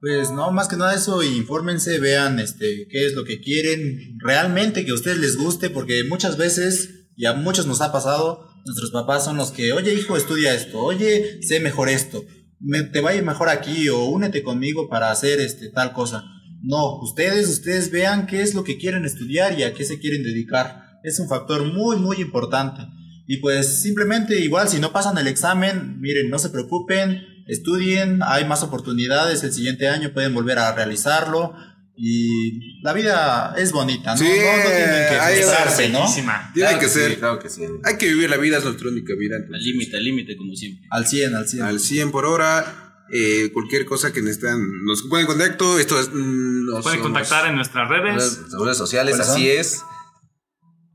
Pues 0.00 0.30
no, 0.30 0.50
más 0.50 0.66
que 0.68 0.76
nada 0.76 0.94
eso, 0.94 1.22
infórmense, 1.22 1.98
vean 1.98 2.38
este, 2.38 2.86
qué 2.90 3.04
es 3.06 3.14
lo 3.14 3.24
que 3.24 3.40
quieren 3.40 4.16
realmente 4.18 4.84
que 4.84 4.92
a 4.92 4.94
ustedes 4.94 5.18
les 5.18 5.36
guste, 5.36 5.68
porque 5.68 6.04
muchas 6.08 6.38
veces, 6.38 7.06
y 7.16 7.26
a 7.26 7.34
muchos 7.34 7.66
nos 7.66 7.82
ha 7.82 7.92
pasado, 7.92 8.48
nuestros 8.64 8.90
papás 8.92 9.24
son 9.26 9.36
los 9.36 9.50
que, 9.50 9.72
oye 9.72 9.92
hijo, 9.92 10.16
estudia 10.16 10.54
esto, 10.54 10.78
oye, 10.78 11.42
sé 11.42 11.60
mejor 11.60 11.90
esto, 11.90 12.24
me- 12.60 12.82
te 12.84 13.02
va 13.02 13.12
mejor 13.12 13.50
aquí 13.50 13.90
o 13.90 14.04
únete 14.04 14.42
conmigo 14.42 14.88
para 14.88 15.10
hacer 15.10 15.38
este, 15.40 15.68
tal 15.68 15.92
cosa. 15.92 16.24
No, 16.62 16.98
ustedes, 17.00 17.48
ustedes 17.48 17.90
vean 17.90 18.26
qué 18.26 18.40
es 18.42 18.54
lo 18.54 18.64
que 18.64 18.78
quieren 18.78 19.04
estudiar 19.04 19.58
y 19.58 19.64
a 19.64 19.74
qué 19.74 19.84
se 19.84 19.98
quieren 19.98 20.22
dedicar. 20.22 20.82
Es 21.02 21.18
un 21.18 21.28
factor 21.28 21.64
muy, 21.72 21.96
muy 21.96 22.18
importante. 22.20 22.82
Y 23.26 23.38
pues 23.38 23.80
simplemente 23.82 24.40
igual 24.40 24.68
si 24.68 24.78
no 24.78 24.92
pasan 24.92 25.16
el 25.18 25.26
examen, 25.26 25.98
miren, 26.00 26.28
no 26.28 26.38
se 26.38 26.50
preocupen, 26.50 27.22
estudien, 27.50 28.20
hay 28.24 28.44
más 28.46 28.62
oportunidades 28.62 29.42
el 29.42 29.52
siguiente 29.52 29.88
año, 29.88 30.12
pueden 30.12 30.34
volver 30.34 30.58
a 30.58 30.72
realizarlo 30.74 31.54
y 31.96 32.80
la 32.82 32.92
vida 32.94 33.54
es 33.58 33.72
bonita, 33.72 34.12
¿no? 34.12 34.16
Sí, 34.18 34.24
no, 34.24 34.30
no 34.30 34.70
tienen 34.70 35.08
que 35.08 35.40
frustrarse, 35.42 35.88
¿no? 35.90 36.00
Bellísima. 36.00 36.50
Tiene 36.54 36.68
Claro 36.70 36.80
que 36.82 36.88
ser. 36.88 37.18
claro 37.18 37.38
que 37.38 37.50
sí. 37.50 37.62
Hay 37.84 37.98
que 37.98 38.06
vivir 38.08 38.30
la 38.30 38.38
vida, 38.38 38.56
es 38.58 38.64
nuestra 38.64 38.88
única 38.88 39.14
vida. 39.18 39.36
Al 39.52 39.62
límite, 39.62 39.96
al 39.98 40.04
límite, 40.04 40.36
como 40.36 40.54
siempre. 40.54 40.86
Al 40.90 41.06
100, 41.06 41.34
al 41.34 41.46
100. 41.48 41.62
al 41.62 41.80
100 41.80 42.10
por 42.10 42.24
hora. 42.26 42.86
eh, 43.12 43.50
cualquier 43.52 43.86
cosa 43.86 44.12
que 44.12 44.22
necesitan, 44.22 44.60
nos 44.84 45.02
ponen 45.02 45.22
en 45.22 45.26
contacto. 45.26 45.80
Esto 45.80 45.98
es. 45.98 46.10
mm, 46.12 46.64
no 46.66 46.80
Pueden 46.80 47.00
somos- 47.00 47.02
contactar 47.12 47.48
en 47.48 47.56
nuestras 47.56 47.88
redes. 47.88 48.14
Redes, 48.14 48.52
redes 48.52 48.76
sociales, 48.78 49.16
¿Cuáles 49.16 49.32
así 49.32 49.48
son? 49.48 49.58
es. 49.58 49.82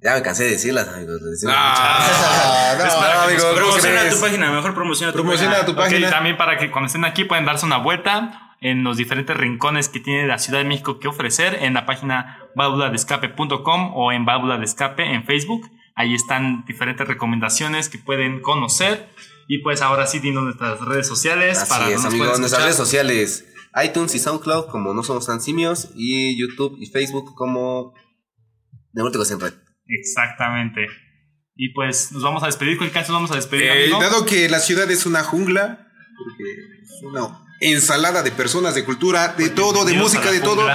Ya 0.06 0.14
me 0.14 0.22
cansé 0.22 0.44
de 0.44 0.52
decirlas, 0.52 0.88
amigos. 0.88 1.20
les 1.22 1.32
decimos 1.32 1.56
Ah, 1.58 2.76
no, 2.78 2.86
Es 2.86 2.94
para 2.94 3.12
que 3.14 3.20
amigos, 3.34 3.44
nos 3.44 3.44
¿cómo 3.44 3.56
Promociona 3.56 4.10
tu 4.10 4.20
página, 4.22 4.52
mejor 4.52 4.74
promociona 4.76 5.12
tu 5.12 5.18
Promociona 5.18 5.52
página. 5.54 5.66
tu 5.66 5.76
página. 5.76 6.10
también 6.12 6.38
para 6.38 6.58
que 6.60 6.70
cuando 6.70 6.86
estén 6.88 7.06
aquí 7.06 7.24
pueden 7.24 7.46
darse 7.46 7.66
una 7.66 7.78
vuelta 7.78 8.56
en 8.62 8.84
los 8.84 8.98
diferentes 8.98 9.36
rincones 9.36 9.90
que 9.90 10.00
tiene 10.00 10.28
la 10.28 10.38
Ciudad 10.38 10.60
de 10.60 10.66
México 10.66 11.00
que 11.00 11.08
ofrecer 11.08 11.58
en 11.62 11.74
la 11.74 11.88
página 11.88 12.38
válvuladescape.com 12.56 13.92
o 13.96 14.12
en 14.12 14.26
válvula 14.26 14.58
de 14.60 14.66
escape 14.66 15.04
en 15.14 15.26
Facebook. 15.26 15.70
Ahí 15.96 16.14
están 16.14 16.66
diferentes 16.66 17.08
recomendaciones 17.08 17.90
que 17.90 17.98
pueden 17.98 18.42
conocer. 18.42 19.10
Y 19.48 19.60
pues 19.64 19.82
ahora 19.82 20.06
sí, 20.08 20.20
dinos 20.20 20.44
nuestras 20.44 20.80
redes 20.82 21.08
sociales 21.08 21.58
Así 21.58 21.70
para 21.70 21.88
es, 21.90 21.96
nos 21.96 22.06
amigos. 22.06 22.40
Nuestras 22.40 22.62
redes 22.64 22.76
sociales: 22.78 23.46
iTunes 23.84 24.14
y 24.16 24.20
SoundCloud, 24.20 24.68
como 24.68 24.94
No 24.94 25.04
Somos 25.04 25.26
Tan 25.26 25.42
Simios, 25.42 25.90
y 25.96 26.40
YouTube 26.40 26.78
y 26.80 26.86
Facebook, 26.88 27.34
como 27.36 27.94
Neuróticos 28.94 29.32
en 29.32 29.40
Red. 29.40 29.54
Exactamente. 29.88 30.88
Y 31.56 31.70
pues 31.74 32.12
nos 32.12 32.24
vamos 32.24 32.44
a 32.44 32.48
despedir. 32.48 32.78
¿Con 32.78 32.88
qué 32.88 32.94
canción 32.94 33.14
nos 33.14 33.22
vamos 33.22 33.32
a 33.32 33.36
despedir? 33.36 33.64
Eh, 33.64 33.90
dado 33.90 34.26
que 34.26 34.50
la 34.50 34.60
ciudad 34.60 34.90
es 34.92 35.06
una 35.06 35.24
jungla, 35.24 35.88
porque 36.18 36.44
es 36.84 37.02
una 37.04 37.40
ensalada 37.62 38.24
de 38.24 38.32
personas, 38.32 38.76
de 38.76 38.84
cultura, 38.84 39.30
de 39.30 39.50
todo, 39.50 39.86
de 39.86 39.94
música, 39.94 40.32
de 40.32 40.42
todo. 40.42 40.68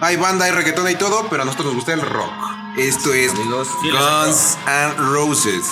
Hay 0.00 0.16
banda, 0.16 0.46
hay 0.46 0.52
reggaetón, 0.52 0.86
hay 0.86 0.96
todo, 0.96 1.28
pero 1.28 1.42
a 1.42 1.44
nosotros 1.44 1.66
nos 1.66 1.76
gusta 1.76 1.92
el 1.92 2.00
rock. 2.00 2.32
Esto 2.76 3.12
es 3.12 3.30
Amigos, 3.32 3.68
Guns 3.82 4.58
and 4.66 4.98
Roses. 4.98 5.64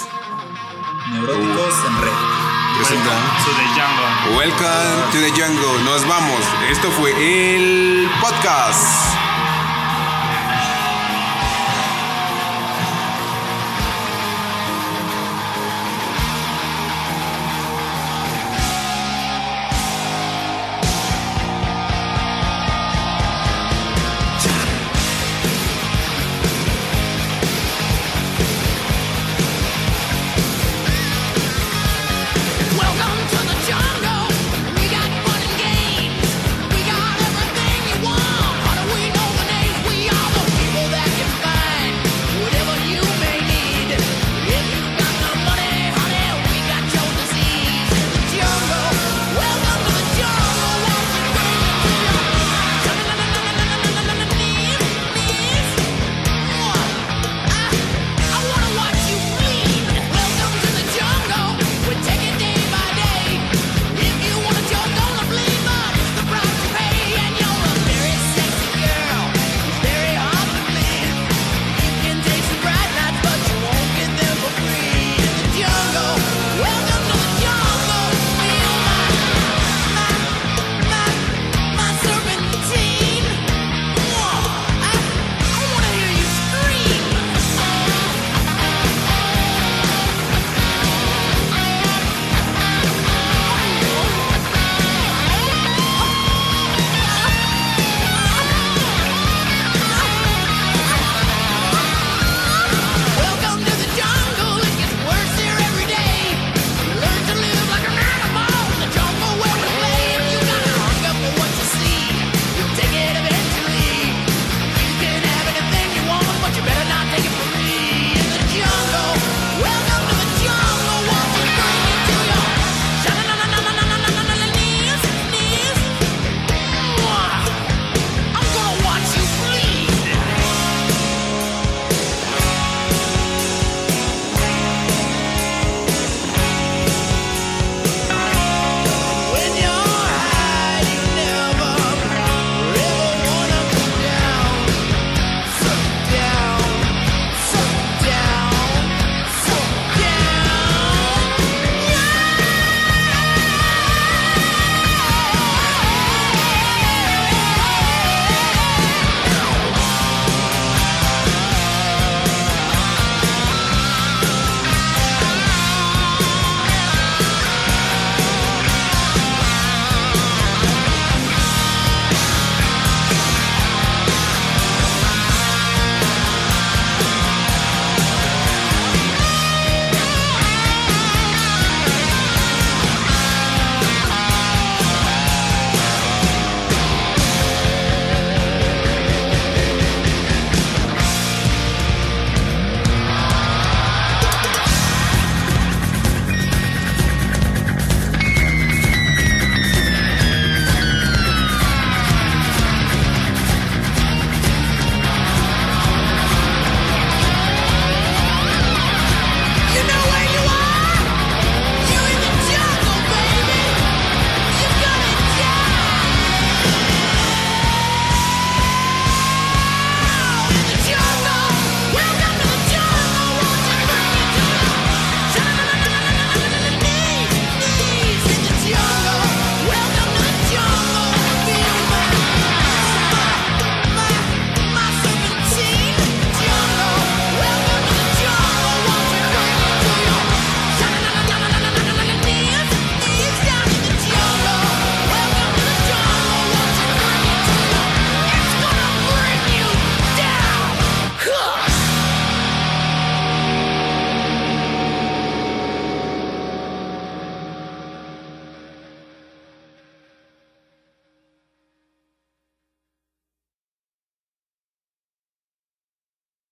Neuróticos 1.13 1.75
en 1.87 2.03
red. 2.03 2.41
Presenta. 2.77 3.11
To 3.45 3.51
the 3.51 3.67
jungle. 3.75 4.37
Welcome 4.37 5.13
to 5.13 5.19
the 5.19 5.31
jungle. 5.31 5.83
Nos 5.85 6.07
vamos. 6.07 6.41
Esto 6.71 6.91
fue 6.91 7.11
el 7.11 8.09
podcast. 8.21 9.20